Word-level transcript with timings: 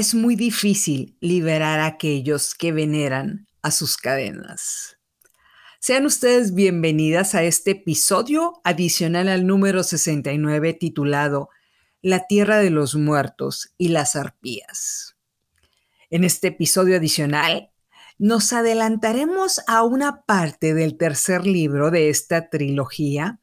es 0.00 0.14
muy 0.14 0.34
difícil 0.34 1.18
liberar 1.20 1.78
a 1.78 1.84
aquellos 1.84 2.54
que 2.54 2.72
veneran 2.72 3.46
a 3.60 3.70
sus 3.70 3.98
cadenas. 3.98 4.96
Sean 5.78 6.06
ustedes 6.06 6.54
bienvenidas 6.54 7.34
a 7.34 7.42
este 7.42 7.72
episodio 7.72 8.62
adicional 8.64 9.28
al 9.28 9.46
número 9.46 9.82
69 9.82 10.72
titulado 10.72 11.50
La 12.00 12.26
Tierra 12.26 12.56
de 12.60 12.70
los 12.70 12.94
Muertos 12.94 13.74
y 13.76 13.88
las 13.88 14.16
Arpías. 14.16 15.18
En 16.08 16.24
este 16.24 16.48
episodio 16.48 16.96
adicional 16.96 17.70
nos 18.16 18.54
adelantaremos 18.54 19.60
a 19.66 19.82
una 19.82 20.22
parte 20.22 20.72
del 20.72 20.96
tercer 20.96 21.46
libro 21.46 21.90
de 21.90 22.08
esta 22.08 22.48
trilogía 22.48 23.39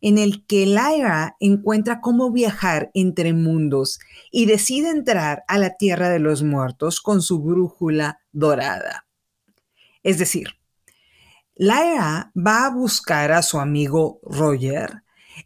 en 0.00 0.18
el 0.18 0.46
que 0.46 0.66
Lyra 0.66 1.36
encuentra 1.40 2.00
cómo 2.00 2.30
viajar 2.30 2.90
entre 2.94 3.32
mundos 3.32 3.98
y 4.30 4.46
decide 4.46 4.90
entrar 4.90 5.44
a 5.48 5.58
la 5.58 5.76
tierra 5.76 6.08
de 6.08 6.18
los 6.18 6.42
muertos 6.42 7.00
con 7.00 7.22
su 7.22 7.40
brújula 7.40 8.20
dorada. 8.32 9.06
Es 10.02 10.18
decir, 10.18 10.58
Lyra 11.56 12.32
va 12.36 12.66
a 12.66 12.70
buscar 12.70 13.32
a 13.32 13.42
su 13.42 13.58
amigo 13.58 14.20
Roger, 14.22 15.02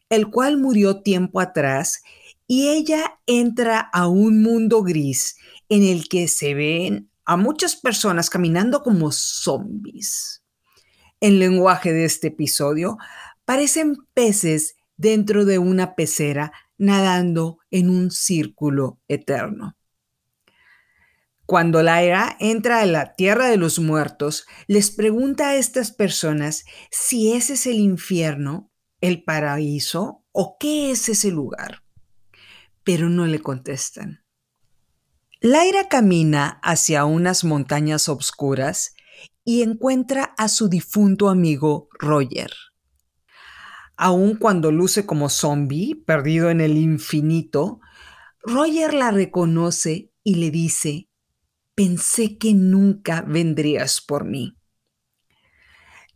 el 0.08 0.28
cual 0.30 0.58
murió 0.58 1.02
tiempo 1.02 1.40
atrás, 1.40 2.02
y 2.46 2.68
ella 2.68 3.18
entra 3.26 3.80
a 3.80 4.08
un 4.08 4.42
mundo 4.42 4.82
gris 4.82 5.36
en 5.70 5.84
el 5.84 6.08
que 6.08 6.28
se 6.28 6.52
ven 6.52 7.10
a 7.24 7.36
muchas 7.36 7.76
personas 7.76 8.28
caminando 8.28 8.82
como 8.82 9.10
zombies. 9.10 10.42
En 11.20 11.38
lenguaje 11.38 11.92
de 11.92 12.04
este 12.04 12.28
episodio, 12.28 12.98
parecen 13.52 13.98
peces 14.14 14.76
dentro 14.96 15.44
de 15.44 15.58
una 15.58 15.94
pecera 15.94 16.54
nadando 16.78 17.58
en 17.70 17.90
un 17.90 18.10
círculo 18.10 18.98
eterno. 19.08 19.76
Cuando 21.44 21.82
Lyra 21.82 22.34
entra 22.40 22.80
a 22.80 22.86
la 22.86 23.14
tierra 23.14 23.48
de 23.48 23.58
los 23.58 23.78
muertos, 23.78 24.46
les 24.68 24.90
pregunta 24.90 25.50
a 25.50 25.56
estas 25.56 25.92
personas 25.92 26.64
si 26.90 27.34
ese 27.34 27.52
es 27.52 27.66
el 27.66 27.74
infierno, 27.74 28.70
el 29.02 29.22
paraíso 29.22 30.24
o 30.32 30.56
qué 30.58 30.90
es 30.90 31.10
ese 31.10 31.30
lugar. 31.30 31.82
Pero 32.84 33.10
no 33.10 33.26
le 33.26 33.40
contestan. 33.40 34.24
Lyra 35.42 35.90
camina 35.90 36.58
hacia 36.62 37.04
unas 37.04 37.44
montañas 37.44 38.08
obscuras 38.08 38.94
y 39.44 39.60
encuentra 39.60 40.32
a 40.38 40.48
su 40.48 40.70
difunto 40.70 41.28
amigo 41.28 41.90
Roger 41.98 42.50
aun 44.02 44.34
cuando 44.34 44.72
luce 44.72 45.06
como 45.06 45.28
zombie, 45.28 45.94
perdido 45.94 46.50
en 46.50 46.60
el 46.60 46.76
infinito, 46.76 47.78
Roger 48.42 48.94
la 48.94 49.12
reconoce 49.12 50.10
y 50.24 50.34
le 50.34 50.50
dice, 50.50 51.08
pensé 51.76 52.36
que 52.36 52.52
nunca 52.52 53.22
vendrías 53.22 54.00
por 54.00 54.24
mí. 54.24 54.56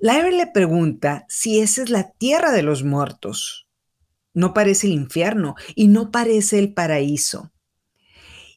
Lyra 0.01 0.33
le 0.33 0.48
pregunta 0.48 1.27
si 1.29 1.61
esa 1.61 1.84
es 1.84 1.91
la 1.91 2.11
tierra 2.11 2.51
de 2.51 2.64
los 2.64 2.83
muertos. 2.83 3.69
No 4.34 4.53
parece 4.53 4.89
el 4.89 4.92
infierno 4.95 5.55
y 5.77 5.87
no 5.87 6.11
parece 6.11 6.59
el 6.59 6.75
paraíso. 6.75 7.53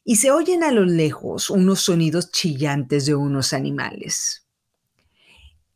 Y 0.02 0.16
se 0.16 0.32
oyen 0.32 0.64
a 0.64 0.72
lo 0.72 0.84
lejos 0.84 1.50
unos 1.50 1.82
sonidos 1.82 2.32
chillantes 2.32 3.06
de 3.06 3.14
unos 3.14 3.52
animales. 3.52 4.48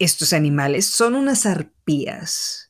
Estos 0.01 0.33
animales 0.33 0.87
son 0.87 1.15
unas 1.15 1.47
arpías 1.47 2.64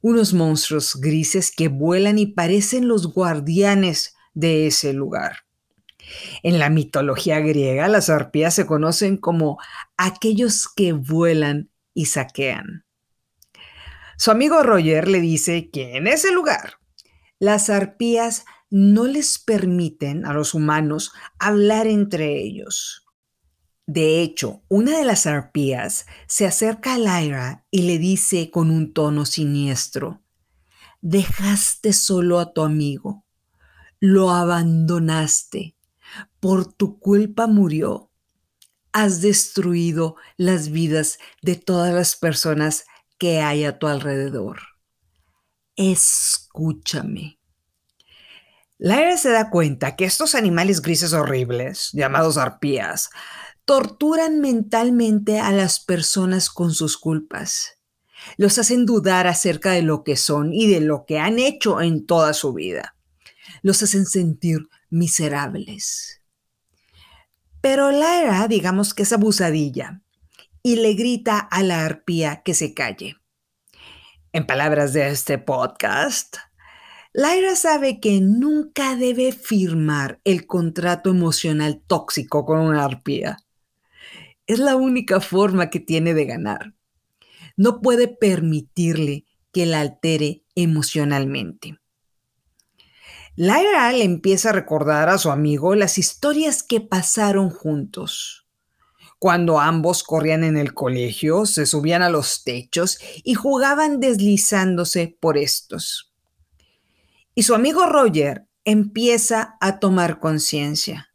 unos 0.00 0.32
monstruos 0.32 0.96
grises 1.00 1.52
que 1.54 1.68
vuelan 1.68 2.18
y 2.18 2.26
parecen 2.26 2.88
los 2.88 3.12
guardianes 3.12 4.14
de 4.34 4.66
ese 4.66 4.92
lugar. 4.92 5.44
En 6.42 6.58
la 6.58 6.70
mitología 6.70 7.40
griega, 7.40 7.88
las 7.88 8.10
arpías 8.10 8.54
se 8.54 8.66
conocen 8.66 9.16
como 9.16 9.58
aquellos 9.96 10.68
que 10.68 10.92
vuelan 10.92 11.70
y 11.94 12.06
saquean. 12.06 12.84
Su 14.16 14.30
amigo 14.30 14.62
Roger 14.62 15.08
le 15.08 15.20
dice 15.20 15.70
que 15.70 15.96
en 15.96 16.06
ese 16.06 16.32
lugar 16.32 16.74
las 17.38 17.70
arpías 17.70 18.44
no 18.68 19.06
les 19.06 19.38
permiten 19.38 20.26
a 20.26 20.32
los 20.32 20.54
humanos 20.54 21.12
hablar 21.38 21.86
entre 21.86 22.38
ellos. 22.38 23.06
De 23.92 24.22
hecho, 24.22 24.62
una 24.68 24.98
de 24.98 25.04
las 25.04 25.26
arpías 25.26 26.06
se 26.28 26.46
acerca 26.46 26.94
a 26.94 26.98
Lyra 26.98 27.66
y 27.72 27.82
le 27.82 27.98
dice 27.98 28.48
con 28.52 28.70
un 28.70 28.92
tono 28.94 29.26
siniestro, 29.26 30.22
dejaste 31.00 31.92
solo 31.92 32.38
a 32.38 32.52
tu 32.52 32.62
amigo, 32.62 33.24
lo 33.98 34.30
abandonaste, 34.30 35.74
por 36.38 36.72
tu 36.72 37.00
culpa 37.00 37.48
murió, 37.48 38.12
has 38.92 39.22
destruido 39.22 40.14
las 40.36 40.70
vidas 40.70 41.18
de 41.42 41.56
todas 41.56 41.92
las 41.92 42.14
personas 42.14 42.84
que 43.18 43.40
hay 43.40 43.64
a 43.64 43.80
tu 43.80 43.88
alrededor. 43.88 44.60
Escúchame. 45.74 47.40
Lyra 48.78 49.16
se 49.16 49.30
da 49.30 49.50
cuenta 49.50 49.96
que 49.96 50.04
estos 50.04 50.36
animales 50.36 50.80
grises 50.80 51.12
horribles, 51.12 51.90
llamados 51.92 52.38
arpías, 52.38 53.10
torturan 53.70 54.40
mentalmente 54.40 55.38
a 55.38 55.52
las 55.52 55.78
personas 55.78 56.50
con 56.50 56.74
sus 56.74 56.98
culpas. 56.98 57.78
Los 58.36 58.58
hacen 58.58 58.84
dudar 58.84 59.28
acerca 59.28 59.70
de 59.70 59.82
lo 59.82 60.02
que 60.02 60.16
son 60.16 60.52
y 60.52 60.66
de 60.66 60.80
lo 60.80 61.04
que 61.06 61.20
han 61.20 61.38
hecho 61.38 61.80
en 61.80 62.04
toda 62.04 62.32
su 62.32 62.52
vida. 62.52 62.96
Los 63.62 63.80
hacen 63.84 64.06
sentir 64.06 64.68
miserables. 64.90 66.20
Pero 67.60 67.92
Lyra, 67.92 68.48
digamos 68.48 68.92
que 68.92 69.04
es 69.04 69.12
abusadilla, 69.12 70.02
y 70.64 70.74
le 70.74 70.94
grita 70.94 71.38
a 71.38 71.62
la 71.62 71.84
arpía 71.84 72.42
que 72.42 72.54
se 72.54 72.74
calle. 72.74 73.18
En 74.32 74.48
palabras 74.48 74.92
de 74.94 75.10
este 75.10 75.38
podcast, 75.38 76.38
Lyra 77.12 77.54
sabe 77.54 78.00
que 78.00 78.20
nunca 78.20 78.96
debe 78.96 79.30
firmar 79.30 80.20
el 80.24 80.48
contrato 80.48 81.10
emocional 81.10 81.80
tóxico 81.86 82.44
con 82.44 82.58
una 82.58 82.84
arpía. 82.84 83.36
Es 84.50 84.58
la 84.58 84.74
única 84.74 85.20
forma 85.20 85.70
que 85.70 85.78
tiene 85.78 86.12
de 86.12 86.24
ganar. 86.24 86.74
No 87.56 87.80
puede 87.80 88.08
permitirle 88.08 89.24
que 89.52 89.64
la 89.64 89.80
altere 89.80 90.42
emocionalmente. 90.56 91.78
Lyra 93.36 93.92
le 93.92 94.02
empieza 94.02 94.50
a 94.50 94.52
recordar 94.52 95.08
a 95.08 95.18
su 95.18 95.30
amigo 95.30 95.76
las 95.76 95.98
historias 95.98 96.64
que 96.64 96.80
pasaron 96.80 97.50
juntos. 97.50 98.48
Cuando 99.20 99.60
ambos 99.60 100.02
corrían 100.02 100.42
en 100.42 100.56
el 100.56 100.74
colegio, 100.74 101.46
se 101.46 101.64
subían 101.64 102.02
a 102.02 102.10
los 102.10 102.42
techos 102.42 102.98
y 103.22 103.34
jugaban 103.34 104.00
deslizándose 104.00 105.16
por 105.20 105.38
estos. 105.38 106.12
Y 107.36 107.44
su 107.44 107.54
amigo 107.54 107.86
Roger 107.86 108.48
empieza 108.64 109.56
a 109.60 109.78
tomar 109.78 110.18
conciencia. 110.18 111.14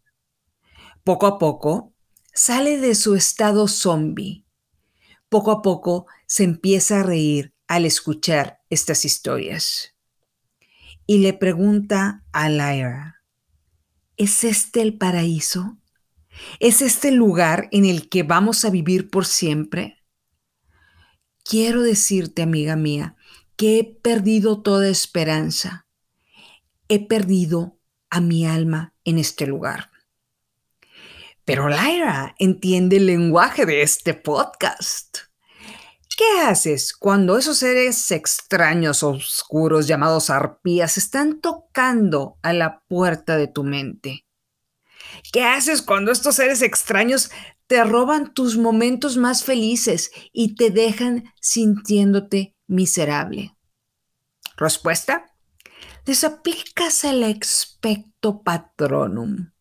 Poco 1.03 1.27
a 1.27 1.37
poco, 1.37 1.94
sale 2.35 2.77
de 2.77 2.95
su 2.95 3.15
estado 3.15 3.67
zombie. 3.69 4.45
Poco 5.29 5.51
a 5.51 5.61
poco 5.61 6.05
se 6.27 6.43
empieza 6.43 6.99
a 6.99 7.03
reír 7.03 7.53
al 7.67 7.85
escuchar 7.85 8.61
estas 8.69 9.05
historias. 9.05 9.95
Y 11.07 11.19
le 11.19 11.33
pregunta 11.33 12.25
a 12.33 12.49
Lyra, 12.49 13.23
¿es 14.17 14.43
este 14.43 14.81
el 14.81 14.97
paraíso? 14.97 15.77
¿Es 16.59 16.81
este 16.81 17.07
el 17.07 17.15
lugar 17.15 17.69
en 17.71 17.85
el 17.85 18.09
que 18.09 18.23
vamos 18.23 18.65
a 18.65 18.69
vivir 18.69 19.09
por 19.09 19.25
siempre? 19.25 20.03
Quiero 21.43 21.83
decirte, 21.83 22.41
amiga 22.41 22.75
mía, 22.75 23.15
que 23.55 23.79
he 23.79 23.83
perdido 23.85 24.61
toda 24.61 24.89
esperanza. 24.89 25.87
He 26.89 27.07
perdido 27.07 27.79
a 28.09 28.19
mi 28.19 28.45
alma 28.45 28.93
en 29.05 29.19
este 29.19 29.47
lugar. 29.47 29.94
Pero 31.45 31.69
Lyra 31.69 32.35
entiende 32.39 32.97
el 32.97 33.05
lenguaje 33.05 33.67
de 33.67 33.83
este 33.83 34.15
podcast. 34.15 35.19
¿Qué 36.17 36.41
haces 36.41 36.91
cuando 36.91 37.37
esos 37.37 37.59
seres 37.59 38.09
extraños 38.09 39.03
oscuros 39.03 39.85
llamados 39.85 40.31
arpías 40.31 40.97
están 40.97 41.41
tocando 41.41 42.39
a 42.41 42.51
la 42.51 42.81
puerta 42.87 43.37
de 43.37 43.47
tu 43.47 43.63
mente? 43.63 44.25
¿Qué 45.31 45.43
haces 45.43 45.83
cuando 45.83 46.11
estos 46.11 46.35
seres 46.35 46.63
extraños 46.63 47.29
te 47.67 47.83
roban 47.83 48.33
tus 48.33 48.57
momentos 48.57 49.15
más 49.15 49.43
felices 49.43 50.09
y 50.33 50.55
te 50.55 50.71
dejan 50.71 51.31
sintiéndote 51.41 52.55
miserable? 52.65 53.55
Respuesta. 54.57 55.31
Desaplicas 56.05 57.03
el 57.03 57.23
expecto 57.23 58.41
patronum 58.41 59.51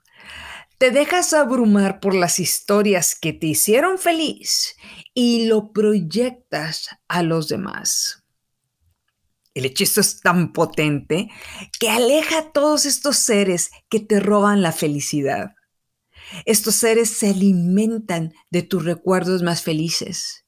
te 0.85 0.91
dejas 0.91 1.33
abrumar 1.33 1.99
por 1.99 2.15
las 2.15 2.39
historias 2.39 3.17
que 3.19 3.33
te 3.33 3.47
hicieron 3.47 3.97
feliz 3.97 4.77
y 5.15 5.47
lo 5.47 5.73
proyectas 5.73 6.91
a 7.09 7.23
los 7.23 7.49
demás. 7.49 8.23
El 9.55 9.65
hechizo 9.65 10.03
es 10.03 10.21
tan 10.21 10.53
potente 10.53 11.31
que 11.81 11.89
aleja 11.89 12.39
a 12.39 12.53
todos 12.53 12.85
estos 12.85 13.17
seres 13.17 13.71
que 13.89 13.99
te 13.99 14.21
roban 14.21 14.61
la 14.61 14.73
felicidad. 14.73 15.55
Estos 16.45 16.75
seres 16.75 17.09
se 17.09 17.31
alimentan 17.31 18.35
de 18.51 18.61
tus 18.61 18.85
recuerdos 18.85 19.43
más 19.43 19.63
felices. 19.63 20.45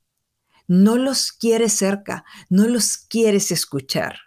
No 0.68 0.96
los 0.96 1.32
quieres 1.32 1.72
cerca, 1.72 2.26
no 2.50 2.68
los 2.68 2.98
quieres 2.98 3.50
escuchar. 3.52 4.25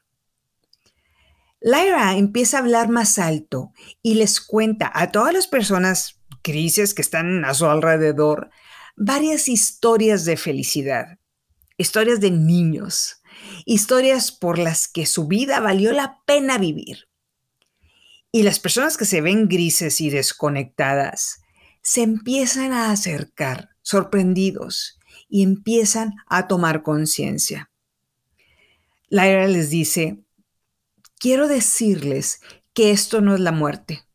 Lyra 1.61 2.15
empieza 2.15 2.57
a 2.57 2.61
hablar 2.61 2.89
más 2.89 3.19
alto 3.19 3.73
y 4.01 4.15
les 4.15 4.39
cuenta 4.39 4.91
a 4.93 5.11
todas 5.11 5.33
las 5.33 5.47
personas 5.47 6.19
grises 6.43 6.93
que 6.93 7.01
están 7.01 7.43
a 7.43 7.53
su 7.53 7.65
alrededor 7.65 8.49
varias 8.95 9.49
historias 9.49 10.25
de 10.25 10.37
felicidad, 10.37 11.19
historias 11.77 12.19
de 12.19 12.31
niños, 12.31 13.21
historias 13.65 14.31
por 14.31 14.57
las 14.57 14.87
que 14.87 15.05
su 15.05 15.27
vida 15.27 15.59
valió 15.59 15.93
la 15.93 16.19
pena 16.25 16.57
vivir. 16.57 17.07
Y 18.31 18.43
las 18.43 18.59
personas 18.59 18.97
que 18.97 19.05
se 19.05 19.21
ven 19.21 19.47
grises 19.47 20.01
y 20.01 20.09
desconectadas 20.09 21.41
se 21.81 22.03
empiezan 22.03 22.73
a 22.73 22.91
acercar, 22.91 23.69
sorprendidos, 23.81 24.99
y 25.29 25.43
empiezan 25.43 26.13
a 26.27 26.47
tomar 26.47 26.83
conciencia. 26.83 27.71
Lyra 29.09 29.47
les 29.47 29.69
dice, 29.69 30.19
quiero 31.19 31.47
decirles 31.47 32.41
que 32.73 32.91
esto 32.91 33.21
no 33.21 33.35
es 33.35 33.39
la 33.39 33.51
muerte. 33.51 34.05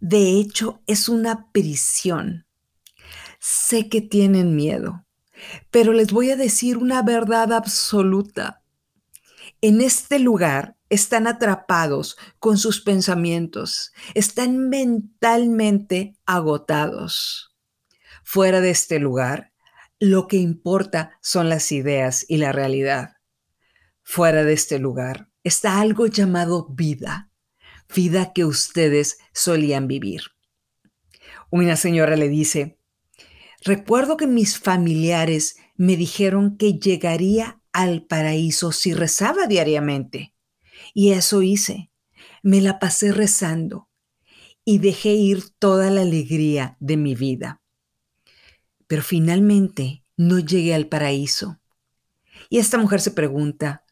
De 0.00 0.32
hecho, 0.32 0.82
es 0.86 1.08
una 1.08 1.52
prisión. 1.52 2.46
Sé 3.38 3.88
que 3.88 4.00
tienen 4.00 4.56
miedo, 4.56 5.06
pero 5.70 5.92
les 5.92 6.10
voy 6.10 6.30
a 6.30 6.36
decir 6.36 6.78
una 6.78 7.02
verdad 7.02 7.52
absoluta. 7.52 8.62
En 9.60 9.80
este 9.80 10.18
lugar 10.18 10.76
están 10.88 11.26
atrapados 11.26 12.16
con 12.38 12.58
sus 12.58 12.80
pensamientos, 12.80 13.92
están 14.14 14.68
mentalmente 14.68 16.16
agotados. 16.24 17.54
Fuera 18.22 18.60
de 18.60 18.70
este 18.70 18.98
lugar, 18.98 19.52
lo 19.98 20.26
que 20.26 20.36
importa 20.36 21.18
son 21.20 21.48
las 21.48 21.70
ideas 21.72 22.24
y 22.28 22.38
la 22.38 22.52
realidad. 22.52 23.16
Fuera 24.02 24.44
de 24.44 24.52
este 24.52 24.78
lugar, 24.78 25.28
está 25.44 25.80
algo 25.80 26.06
llamado 26.06 26.66
vida, 26.70 27.30
vida 27.94 28.32
que 28.32 28.44
ustedes 28.44 29.18
solían 29.32 29.86
vivir. 29.86 30.22
Una 31.50 31.76
señora 31.76 32.16
le 32.16 32.28
dice, 32.28 32.78
recuerdo 33.62 34.16
que 34.16 34.26
mis 34.26 34.58
familiares 34.58 35.56
me 35.76 35.96
dijeron 35.96 36.56
que 36.56 36.78
llegaría 36.78 37.60
al 37.72 38.04
paraíso 38.04 38.72
si 38.72 38.94
rezaba 38.94 39.46
diariamente. 39.46 40.34
Y 40.94 41.12
eso 41.12 41.42
hice. 41.42 41.90
Me 42.42 42.60
la 42.60 42.78
pasé 42.78 43.12
rezando 43.12 43.88
y 44.64 44.78
dejé 44.78 45.10
ir 45.10 45.50
toda 45.58 45.90
la 45.90 46.02
alegría 46.02 46.76
de 46.80 46.96
mi 46.96 47.14
vida. 47.14 47.62
Pero 48.86 49.02
finalmente 49.02 50.04
no 50.16 50.38
llegué 50.38 50.74
al 50.74 50.88
paraíso. 50.88 51.60
Y 52.48 52.58
esta 52.58 52.78
mujer 52.78 53.00
se 53.00 53.10
pregunta, 53.10 53.84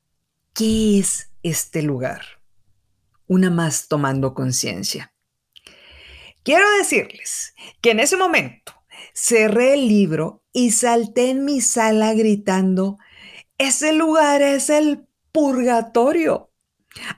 ¿qué 0.55 0.98
es 0.98 1.31
este 1.43 1.83
lugar. 1.83 2.23
Una 3.27 3.50
más 3.50 3.89
tomando 3.89 4.35
conciencia. 4.35 5.12
Quiero 6.44 6.67
decirles 6.79 7.55
que 7.81 7.93
en 7.93 8.00
ese 8.00 8.17
momento 8.17 8.73
cerré 9.15 9.75
el 9.75 9.89
libro 9.89 10.43
y 10.53 10.73
salté 10.73 11.31
en 11.31 11.44
mi 11.44 11.61
sala 11.61 12.15
gritando, 12.15 12.99
ese 13.59 13.93
lugar 13.93 14.43
es 14.43 14.71
el 14.71 15.06
purgatorio. 15.31 16.50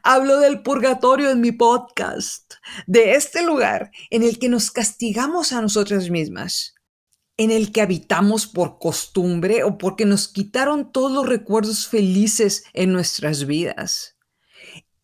Hablo 0.03 0.39
del 0.39 0.63
purgatorio 0.63 1.31
en 1.31 1.41
mi 1.41 1.53
podcast, 1.53 2.55
de 2.87 3.15
este 3.15 3.43
lugar 3.43 3.91
en 4.11 4.23
el 4.23 4.39
que 4.39 4.49
nos 4.49 4.71
castigamos 4.71 5.53
a 5.53 5.61
nosotras 5.61 6.11
mismas, 6.11 6.75
en 7.37 7.51
el 7.51 7.73
que 7.73 7.81
habitamos 7.81 8.47
por 8.47 8.79
costumbre 8.79 9.65
o 9.65 9.79
porque 9.79 10.05
nos 10.05 10.29
quitaron 10.29 10.93
todos 10.93 11.11
los 11.11 11.27
recuerdos 11.27 11.89
felices 11.89 12.65
en 12.73 12.93
nuestras 12.93 13.47
vidas 13.47 14.14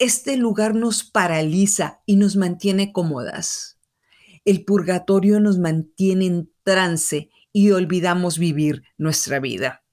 este 0.01 0.39
lugar 0.39 0.75
nos 0.75 1.05
paraliza 1.05 2.01
y 2.07 2.17
nos 2.17 2.35
mantiene 2.35 2.91
cómodas. 2.91 3.79
El 4.47 4.65
purgatorio 4.65 5.41
nos 5.41 5.59
mantiene 5.59 6.25
en 6.25 6.53
trance 6.63 7.29
y 7.53 7.71
olvidamos 7.73 8.39
vivir 8.39 8.83
nuestra 8.97 9.41
vida. 9.41 9.85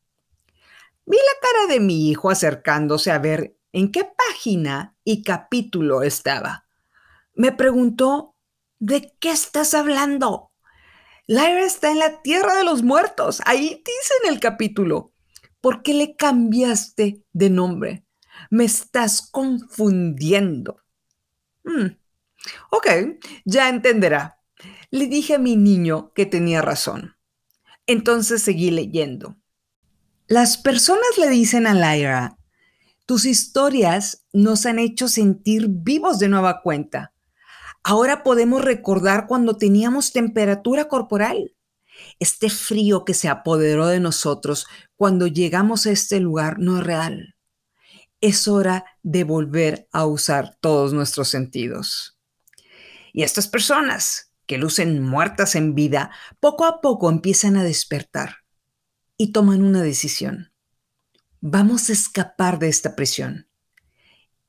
Vi 1.05 1.17
la 1.17 1.49
cara 1.49 1.73
de 1.73 1.81
mi 1.81 2.09
hijo 2.09 2.29
acercándose 2.29 3.11
a 3.11 3.19
ver 3.19 3.57
en 3.73 3.91
qué 3.91 4.05
página 4.05 4.95
y 5.03 5.23
capítulo 5.23 6.01
estaba. 6.03 6.67
Me 7.33 7.51
preguntó, 7.51 8.33
¿de 8.79 9.13
qué 9.19 9.31
estás 9.31 9.73
hablando? 9.73 10.53
Lyra 11.27 11.65
está 11.65 11.91
en 11.91 11.99
la 11.99 12.21
tierra 12.21 12.55
de 12.55 12.63
los 12.63 12.81
muertos. 12.81 13.41
Ahí 13.45 13.83
dice 13.85 14.13
en 14.23 14.33
el 14.33 14.39
capítulo. 14.39 15.11
¿Por 15.59 15.83
qué 15.83 15.93
le 15.93 16.15
cambiaste 16.15 17.25
de 17.33 17.49
nombre? 17.49 18.06
Me 18.49 18.65
estás 18.65 19.21
confundiendo. 19.21 20.81
Hmm. 21.63 21.97
Ok, 22.71 22.87
ya 23.45 23.69
entenderá. 23.69 24.39
Le 24.89 25.07
dije 25.07 25.35
a 25.35 25.39
mi 25.39 25.55
niño 25.55 26.11
que 26.13 26.25
tenía 26.25 26.61
razón. 26.61 27.15
Entonces 27.85 28.41
seguí 28.41 28.71
leyendo. 28.71 29.37
Las 30.27 30.57
personas 30.57 31.17
le 31.17 31.29
dicen 31.29 31.67
a 31.67 31.73
Lyra, 31.73 32.37
tus 33.05 33.25
historias 33.25 34.25
nos 34.33 34.65
han 34.65 34.79
hecho 34.79 35.07
sentir 35.07 35.67
vivos 35.69 36.19
de 36.19 36.27
nueva 36.27 36.61
cuenta. 36.61 37.13
Ahora 37.83 38.23
podemos 38.23 38.63
recordar 38.63 39.27
cuando 39.27 39.57
teníamos 39.57 40.11
temperatura 40.11 40.89
corporal. 40.89 41.55
Este 42.19 42.49
frío 42.49 43.05
que 43.05 43.13
se 43.13 43.29
apoderó 43.29 43.87
de 43.87 43.99
nosotros 43.99 44.67
cuando 44.97 45.27
llegamos 45.27 45.85
a 45.85 45.91
este 45.91 46.19
lugar 46.19 46.59
no 46.59 46.79
es 46.79 46.83
real 46.83 47.36
es 48.21 48.47
hora 48.47 48.85
de 49.03 49.23
volver 49.23 49.87
a 49.91 50.05
usar 50.05 50.57
todos 50.61 50.93
nuestros 50.93 51.29
sentidos. 51.29 52.19
Y 53.13 53.23
estas 53.23 53.47
personas 53.47 54.27
que 54.47 54.57
lucen 54.57 55.03
muertas 55.03 55.55
en 55.55 55.75
vida, 55.75 56.09
poco 56.39 56.65
a 56.65 56.81
poco 56.81 57.09
empiezan 57.09 57.57
a 57.57 57.63
despertar 57.63 58.37
y 59.17 59.31
toman 59.31 59.61
una 59.61 59.81
decisión. 59.81 60.51
Vamos 61.41 61.89
a 61.89 61.93
escapar 61.93 62.57
de 62.57 62.69
esta 62.69 62.95
prisión. 62.95 63.47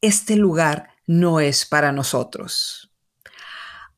Este 0.00 0.36
lugar 0.36 0.90
no 1.06 1.40
es 1.40 1.66
para 1.66 1.90
nosotros. 1.90 2.92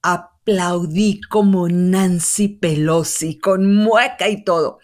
Aplaudí 0.02 1.20
como 1.20 1.68
Nancy 1.68 2.48
Pelosi, 2.48 3.38
con 3.38 3.74
mueca 3.74 4.28
y 4.28 4.42
todo. 4.42 4.78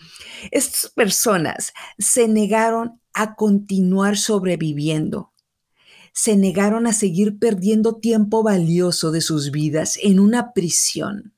Estas 0.50 0.90
personas 0.90 1.72
se 1.98 2.28
negaron 2.28 3.00
a 3.16 3.34
continuar 3.34 4.18
sobreviviendo. 4.18 5.32
Se 6.12 6.36
negaron 6.36 6.86
a 6.86 6.92
seguir 6.92 7.38
perdiendo 7.38 7.96
tiempo 7.96 8.42
valioso 8.42 9.10
de 9.10 9.22
sus 9.22 9.50
vidas 9.50 9.98
en 10.02 10.20
una 10.20 10.52
prisión. 10.52 11.34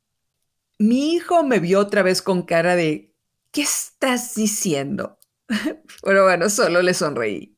Mi 0.79 1.15
hijo 1.15 1.45
me 1.45 1.61
vio 1.61 1.79
otra 1.79 2.03
vez 2.03 2.21
con 2.21 2.43
cara 2.43 2.75
de, 2.75 3.15
¿qué 3.53 3.63
estás 3.63 4.35
diciendo? 4.35 5.19
Pero 6.03 6.25
bueno, 6.25 6.51
solo 6.51 6.83
le 6.83 6.95
sonreí. 6.95 7.57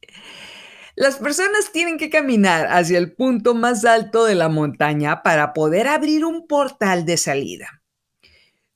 Las 0.97 1.17
personas 1.17 1.73
tienen 1.73 1.97
que 1.97 2.11
caminar 2.11 2.67
hacia 2.67 2.99
el 2.99 3.15
punto 3.15 3.55
más 3.55 3.87
alto 3.87 4.27
de 4.27 4.35
la 4.35 4.51
montaña 4.51 5.23
para 5.23 5.55
poder 5.55 5.89
abrir 5.89 6.27
un 6.27 6.47
portal 6.47 7.07
de 7.07 7.17
salida. 7.17 7.80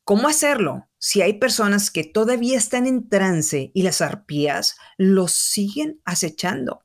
¿Cómo 0.04 0.28
hacerlo? 0.28 0.88
si 1.06 1.20
hay 1.20 1.34
personas 1.34 1.90
que 1.90 2.02
todavía 2.02 2.56
están 2.56 2.86
en 2.86 3.10
trance 3.10 3.70
y 3.74 3.82
las 3.82 4.00
arpías 4.00 4.78
los 4.96 5.32
siguen 5.32 6.00
acechando. 6.06 6.82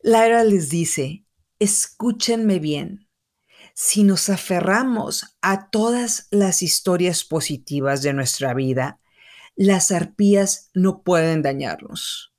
Lyra 0.00 0.44
les 0.44 0.70
dice, 0.70 1.26
escúchenme 1.58 2.58
bien. 2.58 3.10
Si 3.74 4.02
nos 4.02 4.30
aferramos 4.30 5.36
a 5.42 5.68
todas 5.68 6.26
las 6.30 6.62
historias 6.62 7.22
positivas 7.22 8.00
de 8.00 8.14
nuestra 8.14 8.54
vida, 8.54 8.98
las 9.56 9.90
arpías 9.90 10.70
no 10.72 11.02
pueden 11.02 11.42
dañarnos. 11.42 12.32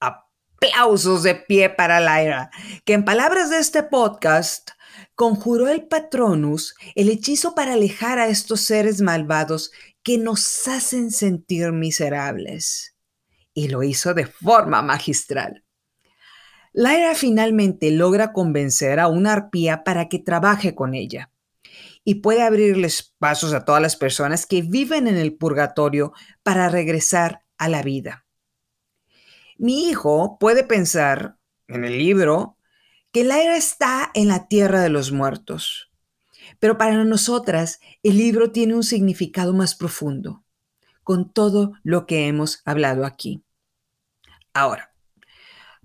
Aplausos 0.00 1.22
de 1.22 1.36
pie 1.36 1.70
para 1.70 2.00
Lyra, 2.00 2.50
que 2.84 2.94
en 2.94 3.04
palabras 3.04 3.48
de 3.48 3.60
este 3.60 3.84
podcast 3.84 4.72
conjuró 5.14 5.68
el 5.68 5.86
patronus 5.86 6.74
el 6.94 7.08
hechizo 7.08 7.54
para 7.54 7.74
alejar 7.74 8.18
a 8.18 8.28
estos 8.28 8.60
seres 8.62 9.00
malvados 9.00 9.72
que 10.02 10.18
nos 10.18 10.66
hacen 10.68 11.10
sentir 11.10 11.72
miserables. 11.72 12.96
Y 13.54 13.68
lo 13.68 13.82
hizo 13.82 14.14
de 14.14 14.26
forma 14.26 14.82
magistral. 14.82 15.64
Lyra 16.72 17.14
finalmente 17.14 17.90
logra 17.90 18.32
convencer 18.32 18.98
a 18.98 19.08
una 19.08 19.34
arpía 19.34 19.84
para 19.84 20.08
que 20.08 20.18
trabaje 20.18 20.74
con 20.74 20.94
ella 20.94 21.30
y 22.04 22.16
puede 22.16 22.42
abrirles 22.42 23.14
pasos 23.18 23.52
a 23.52 23.64
todas 23.64 23.82
las 23.82 23.96
personas 23.96 24.46
que 24.46 24.62
viven 24.62 25.06
en 25.06 25.16
el 25.16 25.34
purgatorio 25.34 26.12
para 26.42 26.68
regresar 26.68 27.44
a 27.58 27.68
la 27.68 27.82
vida. 27.82 28.26
Mi 29.58 29.88
hijo 29.88 30.38
puede 30.40 30.64
pensar 30.64 31.36
en 31.68 31.84
el 31.84 31.98
libro 31.98 32.56
que 33.12 33.24
Lyra 33.24 33.56
está 33.56 34.10
en 34.14 34.28
la 34.28 34.48
tierra 34.48 34.80
de 34.80 34.88
los 34.88 35.12
muertos. 35.12 35.90
Pero 36.58 36.78
para 36.78 37.04
nosotras, 37.04 37.78
el 38.02 38.16
libro 38.16 38.50
tiene 38.50 38.74
un 38.74 38.82
significado 38.82 39.52
más 39.52 39.74
profundo, 39.74 40.44
con 41.02 41.30
todo 41.32 41.74
lo 41.82 42.06
que 42.06 42.26
hemos 42.26 42.62
hablado 42.64 43.04
aquí. 43.04 43.44
Ahora, 44.54 44.94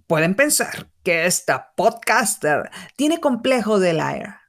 pueden 0.07 0.35
pensar 0.35 0.89
que 1.03 1.25
esta 1.25 1.73
podcaster 1.75 2.69
tiene 2.95 3.19
complejo 3.19 3.79
de 3.79 3.93
liar. 3.93 4.39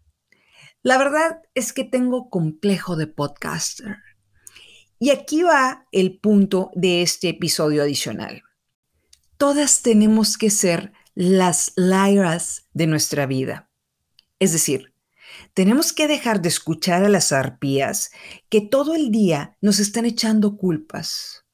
La 0.82 0.98
verdad 0.98 1.42
es 1.54 1.72
que 1.72 1.84
tengo 1.84 2.30
complejo 2.30 2.94
de 2.94 3.08
podcaster. 3.08 3.96
Y 5.00 5.10
aquí 5.10 5.42
va 5.42 5.86
el 5.92 6.18
punto 6.18 6.70
de 6.74 7.02
este 7.02 7.30
episodio 7.30 7.82
adicional. 7.82 8.42
Todas 9.36 9.82
tenemos 9.82 10.36
que 10.36 10.50
ser 10.50 10.92
las 11.20 11.72
liars 11.74 12.68
de 12.74 12.86
nuestra 12.86 13.26
vida. 13.26 13.68
Es 14.38 14.52
decir, 14.52 14.94
tenemos 15.52 15.92
que 15.92 16.06
dejar 16.06 16.40
de 16.40 16.48
escuchar 16.48 17.02
a 17.02 17.08
las 17.08 17.32
arpías 17.32 18.12
que 18.48 18.60
todo 18.60 18.94
el 18.94 19.10
día 19.10 19.56
nos 19.60 19.80
están 19.80 20.04
echando 20.04 20.56
culpas. 20.56 21.44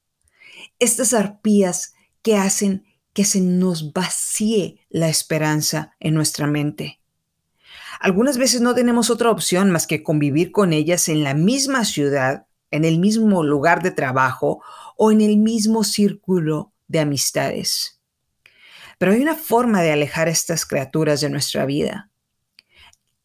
Estas 0.77 1.15
arpías 1.15 1.95
que 2.21 2.37
hacen 2.37 2.85
que 3.11 3.25
se 3.25 3.41
nos 3.41 3.91
vacíe 3.91 4.85
la 4.89 5.09
esperanza 5.09 5.95
en 5.99 6.13
nuestra 6.13 6.45
mente. 6.45 6.99
Algunas 7.99 8.37
veces 8.37 8.61
no 8.61 8.75
tenemos 8.75 9.09
otra 9.09 9.31
opción 9.31 9.71
más 9.71 9.87
que 9.87 10.03
convivir 10.03 10.51
con 10.51 10.73
ellas 10.73 11.09
en 11.09 11.23
la 11.23 11.33
misma 11.33 11.85
ciudad, 11.85 12.45
en 12.69 12.85
el 12.85 12.99
mismo 12.99 13.43
lugar 13.43 13.81
de 13.81 13.89
trabajo 13.89 14.61
o 14.95 15.11
en 15.11 15.21
el 15.21 15.37
mismo 15.37 15.83
círculo 15.83 16.71
de 16.87 16.99
amistades. 16.99 17.94
Pero 18.97 19.11
hay 19.11 19.21
una 19.21 19.35
forma 19.35 19.81
de 19.81 19.91
alejar 19.91 20.27
a 20.27 20.31
estas 20.31 20.65
criaturas 20.65 21.21
de 21.21 21.29
nuestra 21.29 21.65
vida. 21.65 22.09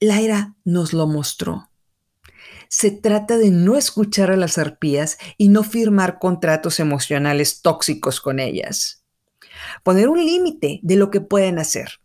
Laira 0.00 0.55
nos 0.65 0.93
lo 0.93 1.07
mostró. 1.07 1.71
Se 2.69 2.91
trata 2.91 3.37
de 3.37 3.50
no 3.50 3.77
escuchar 3.77 4.31
a 4.31 4.37
las 4.37 4.57
arpías 4.57 5.19
y 5.37 5.49
no 5.49 5.62
firmar 5.65 6.19
contratos 6.19 6.81
emocionales 6.81 7.62
tóxicos 7.62 8.21
con 8.21 8.39
ellas. 8.39 9.05
Poner 9.83 10.09
un 10.09 10.25
límite 10.25 10.81
de 10.83 10.97
lo 10.97 11.11
que 11.11 11.21
pueden 11.21 11.59
hacer. 11.59 12.00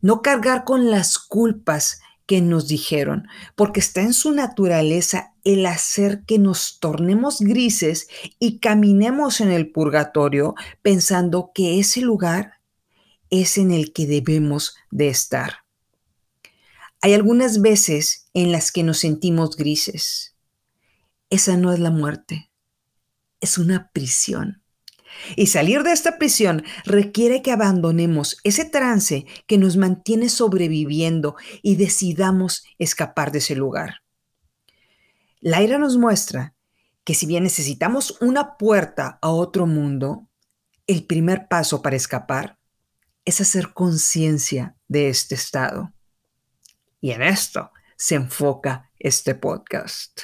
No 0.00 0.22
cargar 0.22 0.64
con 0.64 0.90
las 0.90 1.18
culpas 1.18 2.00
que 2.26 2.40
nos 2.40 2.66
dijeron, 2.66 3.28
porque 3.54 3.80
está 3.80 4.02
en 4.02 4.12
su 4.12 4.32
naturaleza 4.32 5.34
el 5.44 5.64
hacer 5.64 6.24
que 6.26 6.38
nos 6.38 6.80
tornemos 6.80 7.40
grises 7.40 8.08
y 8.38 8.58
caminemos 8.58 9.40
en 9.40 9.50
el 9.52 9.70
purgatorio 9.70 10.54
pensando 10.82 11.52
que 11.54 11.78
ese 11.78 12.00
lugar 12.00 12.55
es 13.30 13.58
en 13.58 13.72
el 13.72 13.92
que 13.92 14.06
debemos 14.06 14.76
de 14.90 15.08
estar. 15.08 15.64
Hay 17.00 17.14
algunas 17.14 17.60
veces 17.60 18.28
en 18.34 18.52
las 18.52 18.72
que 18.72 18.82
nos 18.82 18.98
sentimos 18.98 19.56
grises. 19.56 20.34
Esa 21.30 21.56
no 21.56 21.72
es 21.72 21.78
la 21.78 21.90
muerte, 21.90 22.50
es 23.40 23.58
una 23.58 23.90
prisión. 23.92 24.62
Y 25.34 25.46
salir 25.46 25.82
de 25.82 25.92
esta 25.92 26.18
prisión 26.18 26.64
requiere 26.84 27.42
que 27.42 27.52
abandonemos 27.52 28.38
ese 28.44 28.64
trance 28.64 29.26
que 29.46 29.58
nos 29.58 29.76
mantiene 29.76 30.28
sobreviviendo 30.28 31.36
y 31.62 31.76
decidamos 31.76 32.64
escapar 32.78 33.32
de 33.32 33.38
ese 33.38 33.56
lugar. 33.56 34.02
La 35.40 35.62
ira 35.62 35.78
nos 35.78 35.96
muestra 35.96 36.54
que 37.04 37.14
si 37.14 37.26
bien 37.26 37.44
necesitamos 37.44 38.18
una 38.20 38.56
puerta 38.56 39.18
a 39.22 39.30
otro 39.30 39.66
mundo, 39.66 40.28
el 40.86 41.04
primer 41.04 41.48
paso 41.48 41.82
para 41.82 41.96
escapar 41.96 42.55
es 43.26 43.40
hacer 43.40 43.74
conciencia 43.74 44.76
de 44.88 45.10
este 45.10 45.34
estado. 45.34 45.92
Y 47.00 47.10
en 47.10 47.22
esto 47.22 47.70
se 47.96 48.14
enfoca 48.14 48.90
este 48.98 49.34
podcast. 49.34 50.22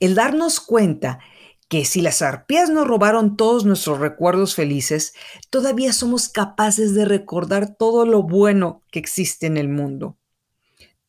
El 0.00 0.14
darnos 0.14 0.58
cuenta 0.58 1.20
que 1.68 1.84
si 1.84 2.00
las 2.00 2.22
arpías 2.22 2.70
nos 2.70 2.86
robaron 2.86 3.36
todos 3.36 3.64
nuestros 3.64 3.98
recuerdos 3.98 4.54
felices, 4.54 5.14
todavía 5.50 5.92
somos 5.92 6.28
capaces 6.28 6.94
de 6.94 7.04
recordar 7.04 7.76
todo 7.76 8.06
lo 8.06 8.22
bueno 8.22 8.82
que 8.90 8.98
existe 8.98 9.46
en 9.46 9.58
el 9.58 9.68
mundo, 9.68 10.16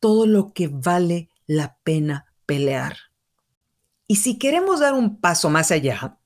todo 0.00 0.26
lo 0.26 0.52
que 0.52 0.68
vale 0.68 1.30
la 1.46 1.78
pena 1.84 2.34
pelear. 2.44 2.96
Y 4.06 4.16
si 4.16 4.38
queremos 4.38 4.80
dar 4.80 4.94
un 4.94 5.20
paso 5.20 5.48
más 5.48 5.70
allá, 5.70 6.18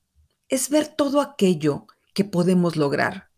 es 0.49 0.69
ver 0.69 0.87
todo 0.87 1.21
aquello 1.21 1.87
que 2.13 2.25
podemos 2.25 2.75
lograr 2.75 3.32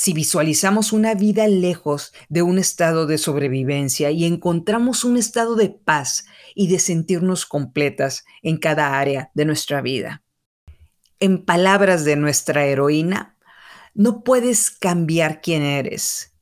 si 0.00 0.12
visualizamos 0.12 0.92
una 0.92 1.14
vida 1.14 1.48
lejos 1.48 2.12
de 2.28 2.42
un 2.42 2.60
estado 2.60 3.04
de 3.04 3.18
sobrevivencia 3.18 4.12
y 4.12 4.26
encontramos 4.26 5.02
un 5.02 5.16
estado 5.16 5.56
de 5.56 5.70
paz 5.70 6.26
y 6.54 6.68
de 6.68 6.78
sentirnos 6.78 7.46
completas 7.46 8.24
en 8.42 8.58
cada 8.58 8.96
área 8.96 9.32
de 9.34 9.44
nuestra 9.44 9.80
vida. 9.80 10.22
En 11.18 11.44
palabras 11.44 12.04
de 12.04 12.14
nuestra 12.14 12.64
heroína, 12.64 13.36
no 13.92 14.22
puedes 14.22 14.70
cambiar 14.70 15.40
quién 15.40 15.62
eres, 15.62 16.32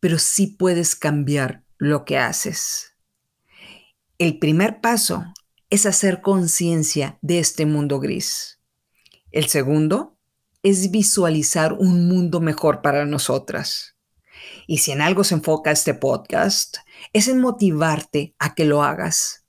pero 0.00 0.18
sí 0.18 0.48
puedes 0.48 0.96
cambiar 0.96 1.62
lo 1.78 2.04
que 2.04 2.18
haces. 2.18 2.96
El 4.18 4.40
primer 4.40 4.80
paso 4.80 5.24
es 5.70 5.86
hacer 5.86 6.20
conciencia 6.20 7.20
de 7.22 7.38
este 7.38 7.64
mundo 7.64 8.00
gris. 8.00 8.58
El 9.30 9.46
segundo 9.46 10.13
es 10.64 10.90
visualizar 10.90 11.74
un 11.74 12.08
mundo 12.08 12.40
mejor 12.40 12.82
para 12.82 13.04
nosotras. 13.04 13.96
Y 14.66 14.78
si 14.78 14.92
en 14.92 15.02
algo 15.02 15.22
se 15.22 15.34
enfoca 15.34 15.70
este 15.70 15.94
podcast, 15.94 16.78
es 17.12 17.28
en 17.28 17.40
motivarte 17.40 18.34
a 18.38 18.54
que 18.54 18.64
lo 18.64 18.82
hagas. 18.82 19.44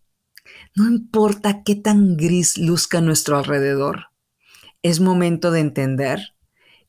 No 0.76 0.88
importa 0.88 1.64
qué 1.64 1.76
tan 1.76 2.18
gris 2.18 2.58
luzca 2.58 2.98
a 2.98 3.02
nuestro 3.02 3.38
alrededor, 3.38 4.08
es 4.84 5.00
momento 5.00 5.52
de 5.52 5.62
entender 5.62 6.36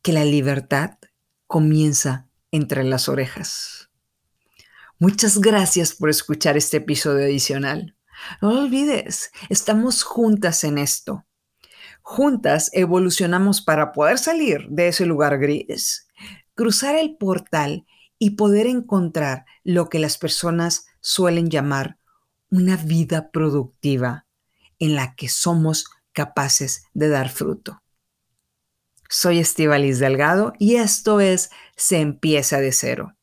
que 0.03 0.13
la 0.13 0.25
libertad 0.25 0.99
comienza 1.47 2.29
entre 2.51 2.83
las 2.83 3.09
orejas. 3.09 3.91
Muchas 4.99 5.39
gracias 5.41 5.95
por 5.95 6.11
escuchar 6.11 6.57
este 6.57 6.79
episodio 6.79 7.25
adicional. 7.25 7.97
No 8.43 8.53
lo 8.53 8.63
olvides, 8.63 9.31
estamos 9.51 10.03
juntas 10.03 10.65
en 10.65 10.79
esto. 10.79 11.26
Juntas 12.09 12.71
evolucionamos 12.73 13.61
para 13.61 13.91
poder 13.91 14.19
salir 14.19 14.69
de 14.69 14.87
ese 14.87 15.07
lugar 15.07 15.41
gris, 15.41 16.07
cruzar 16.55 16.95
el 16.95 17.17
portal 17.17 17.85
y 18.17 18.37
poder 18.37 18.69
encontrar 18.69 19.45
lo 19.65 19.89
que 19.89 19.99
las 19.99 20.17
personas 20.17 20.87
suelen 21.01 21.51
llamar 21.51 21.99
una 22.49 22.77
vida 22.77 23.33
productiva 23.33 24.25
en 24.79 24.95
la 24.95 25.17
que 25.17 25.29
somos 25.29 25.87
capaces 26.13 26.85
de 26.95 27.09
dar 27.09 27.29
fruto. 27.29 27.83
Soy 29.11 29.41
Estivalis 29.41 29.99
Delgado 29.99 30.53
y 30.61 30.77
esto 30.77 31.19
es 31.19 31.51
Se 31.75 31.99
empieza 31.99 32.59
de 32.61 32.71
cero. 32.71 33.16